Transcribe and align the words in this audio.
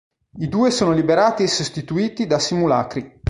I 0.39 0.47
due 0.47 0.71
sono 0.71 0.93
liberati 0.93 1.43
e 1.43 1.47
sostituiti 1.47 2.25
da 2.25 2.39
simulacri. 2.39 3.19